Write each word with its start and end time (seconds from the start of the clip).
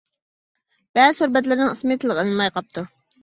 بەزى 0.99 1.19
تور 1.19 1.29
بەتلىرىنىڭ 1.35 1.71
ئىسمى 1.75 1.97
تىلغا 2.05 2.23
ئېلىنماي 2.25 2.53
قاپتۇ. 2.57 2.87